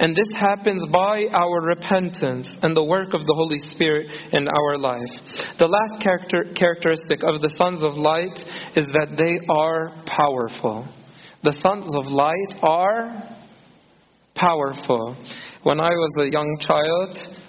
And 0.00 0.14
this 0.14 0.28
happens 0.38 0.84
by 0.92 1.26
our 1.32 1.62
repentance 1.62 2.58
and 2.62 2.76
the 2.76 2.84
work 2.84 3.14
of 3.14 3.20
the 3.20 3.34
Holy 3.34 3.58
Spirit 3.60 4.10
in 4.32 4.48
our 4.48 4.76
life. 4.76 5.00
The 5.58 5.66
last 5.66 6.02
character, 6.02 6.52
characteristic 6.54 7.22
of 7.22 7.40
the 7.40 7.54
sons 7.56 7.82
of 7.84 7.94
light 7.94 8.38
is 8.76 8.86
that 8.86 9.16
they 9.16 9.46
are 9.48 9.94
powerful. 10.04 10.86
The 11.42 11.52
sons 11.52 11.86
of 11.94 12.12
light 12.12 12.58
are 12.62 13.34
powerful. 14.34 15.16
When 15.62 15.80
I 15.80 15.90
was 15.90 16.10
a 16.20 16.30
young 16.30 16.58
child, 16.60 17.43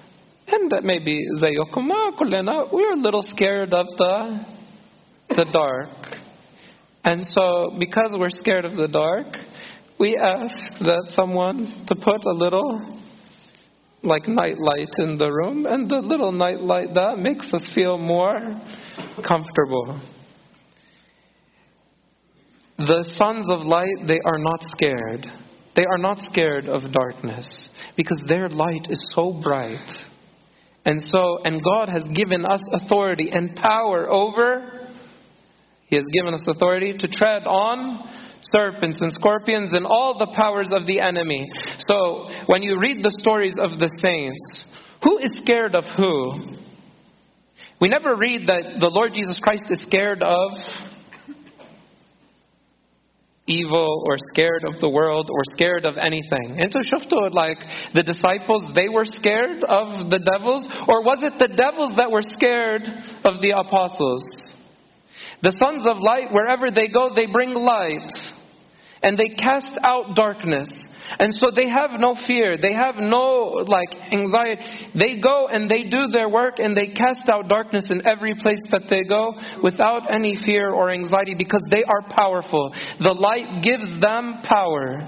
and 0.56 0.86
maybe 0.86 1.26
Zayokuma 1.38 2.18
Kulena, 2.18 2.74
we 2.74 2.84
are 2.86 2.94
a 2.94 3.02
little 3.02 3.22
scared 3.22 3.74
of 3.74 3.88
the 3.98 4.46
the 5.30 5.46
dark. 5.52 6.18
And 7.04 7.26
so 7.26 7.76
because 7.78 8.16
we're 8.18 8.30
scared 8.30 8.66
of 8.66 8.76
the 8.76 8.88
dark, 8.88 9.28
we 10.00 10.18
ask 10.18 10.80
that 10.80 11.12
someone 11.14 11.86
to 11.88 11.96
put 11.96 12.26
a 12.26 12.32
little 12.32 13.00
like 14.04 14.28
night 14.28 14.60
light 14.60 14.90
in 15.00 15.18
the 15.18 15.30
room 15.30 15.66
and 15.66 15.90
the 15.90 15.98
little 15.98 16.32
night 16.32 16.62
light 16.62 16.94
that 16.94 17.18
makes 17.18 17.52
us 17.54 17.64
feel 17.74 17.98
more 17.98 18.40
comfortable. 19.28 20.00
The 22.78 23.04
sons 23.18 23.50
of 23.50 23.62
light, 23.62 24.06
they 24.06 24.20
are 24.26 24.38
not 24.38 24.70
scared. 24.70 25.28
They 25.76 25.86
are 25.86 25.98
not 25.98 26.20
scared 26.20 26.68
of 26.68 26.92
darkness 26.92 27.70
because 27.98 28.22
their 28.28 28.50
light 28.50 28.88
is 28.90 29.04
so 29.14 29.34
bright 29.34 30.05
and 30.86 31.02
so, 31.02 31.40
and 31.44 31.64
God 31.64 31.90
has 31.90 32.04
given 32.14 32.46
us 32.46 32.62
authority 32.72 33.30
and 33.32 33.56
power 33.56 34.10
over, 34.10 34.88
He 35.88 35.96
has 35.96 36.06
given 36.14 36.34
us 36.34 36.44
authority 36.48 36.96
to 36.98 37.08
tread 37.08 37.44
on 37.44 38.08
serpents 38.44 39.02
and 39.02 39.12
scorpions 39.12 39.74
and 39.74 39.86
all 39.86 40.18
the 40.20 40.32
powers 40.36 40.72
of 40.72 40.86
the 40.86 41.00
enemy. 41.00 41.50
So, 41.88 42.30
when 42.46 42.62
you 42.62 42.80
read 42.80 43.02
the 43.02 43.16
stories 43.20 43.56
of 43.60 43.80
the 43.80 43.90
saints, 43.98 44.66
who 45.04 45.18
is 45.18 45.36
scared 45.38 45.76
of 45.76 45.86
who? 45.98 46.56
We 47.82 47.90
never 47.90 48.16
read 48.16 48.48
that 48.48 48.80
the 48.80 48.88
Lord 48.88 49.14
Jesus 49.14 49.40
Christ 49.40 49.70
is 49.70 49.82
scared 49.82 50.24
of 50.24 50.52
evil 53.48 54.04
or 54.06 54.18
scared 54.34 54.64
of 54.64 54.80
the 54.80 54.90
world 54.90 55.30
or 55.32 55.42
scared 55.52 55.86
of 55.86 55.98
anything. 55.98 56.58
And 56.60 56.72
so 56.72 56.80
shuftu 56.80 57.32
like 57.34 57.58
the 57.94 58.04
disciples 58.04 58.72
they 58.74 58.90
were 58.90 59.06
scared 59.06 59.64
of 59.64 60.10
the 60.10 60.20
devils 60.20 60.68
or 60.88 61.04
was 61.04 61.22
it 61.22 61.38
the 61.38 61.54
devils 61.54 61.96
that 61.98 62.12
were 62.12 62.24
scared 62.24 62.88
of 63.24 63.42
the 63.42 63.52
apostles? 63.52 64.26
The 65.44 65.52
sons 65.52 65.86
of 65.86 65.98
light 66.00 66.32
wherever 66.32 66.72
they 66.72 66.88
go 66.88 67.12
they 67.14 67.28
bring 67.28 67.54
light 67.54 68.12
and 69.04 69.18
they 69.18 69.30
cast 69.30 69.78
out 69.84 70.16
darkness. 70.16 70.84
And 71.20 71.34
so 71.34 71.52
they 71.54 71.70
have 71.70 71.92
no 72.00 72.16
fear. 72.28 72.58
They 72.58 72.74
have 72.74 72.96
no 72.96 73.64
like 73.68 73.94
anxiety. 74.12 74.62
They 74.94 75.20
go 75.20 75.48
and 75.48 75.70
they 75.70 75.84
do 75.84 76.08
their 76.12 76.30
work 76.30 76.60
and 76.60 76.76
they 76.76 76.88
cast 76.88 77.30
out 77.30 77.48
darkness 77.48 77.92
in 77.92 78.06
every 78.06 78.36
place 78.36 78.62
that 78.72 78.84
they 78.90 79.04
go 79.04 79.34
without 79.64 80.14
any 80.14 80.38
fear 80.46 80.72
or 80.72 80.92
anxiety 80.92 81.36
because 81.36 81.64
they 81.70 81.84
are 81.84 82.10
powerful. 82.10 82.74
The 83.00 83.14
light 83.14 83.64
gives 83.64 84.00
them 84.02 84.42
power 84.44 85.08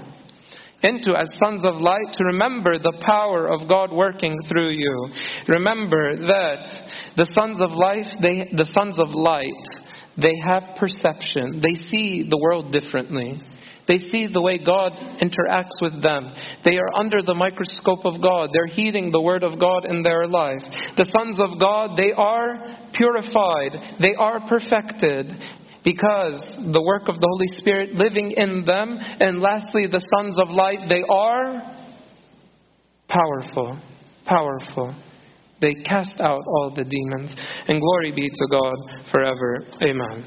into 0.82 1.18
as 1.18 1.28
sons 1.44 1.64
of 1.64 1.74
light 1.76 2.12
to 2.12 2.24
remember 2.24 2.78
the 2.78 3.02
power 3.04 3.48
of 3.48 3.68
God 3.68 3.92
working 3.92 4.38
through 4.48 4.70
you. 4.70 5.10
Remember 5.48 6.16
that 6.16 7.14
the 7.16 7.26
sons 7.30 7.60
of 7.60 7.72
life, 7.72 8.06
they, 8.22 8.48
the 8.52 8.64
sons 8.64 8.96
of 8.98 9.10
light, 9.10 9.87
they 10.20 10.34
have 10.44 10.76
perception. 10.76 11.60
They 11.62 11.74
see 11.74 12.26
the 12.28 12.38
world 12.38 12.72
differently. 12.72 13.40
They 13.86 13.96
see 13.96 14.26
the 14.26 14.42
way 14.42 14.58
God 14.58 14.92
interacts 15.22 15.80
with 15.80 16.02
them. 16.02 16.34
They 16.62 16.76
are 16.76 16.94
under 16.94 17.22
the 17.22 17.34
microscope 17.34 18.04
of 18.04 18.20
God. 18.20 18.50
They're 18.52 18.66
heeding 18.66 19.10
the 19.10 19.20
word 19.20 19.42
of 19.42 19.58
God 19.58 19.86
in 19.86 20.02
their 20.02 20.26
life. 20.26 20.62
The 20.96 21.10
sons 21.16 21.40
of 21.40 21.58
God, 21.58 21.96
they 21.96 22.12
are 22.12 22.76
purified. 22.92 23.96
They 24.00 24.14
are 24.14 24.46
perfected 24.46 25.32
because 25.84 26.56
the 26.70 26.82
work 26.82 27.08
of 27.08 27.14
the 27.14 27.28
Holy 27.30 27.48
Spirit 27.52 27.94
living 27.94 28.32
in 28.32 28.64
them. 28.66 28.98
And 29.00 29.40
lastly, 29.40 29.86
the 29.90 30.04
sons 30.18 30.38
of 30.38 30.50
light, 30.50 30.88
they 30.90 31.02
are 31.08 31.62
powerful. 33.08 33.78
Powerful. 34.26 34.94
They 35.60 35.74
cast 35.74 36.20
out 36.20 36.42
all 36.46 36.72
the 36.74 36.84
demons. 36.84 37.34
And 37.66 37.80
glory 37.80 38.12
be 38.12 38.28
to 38.28 38.46
God 38.50 38.76
forever. 39.10 39.64
Amen. 39.82 40.24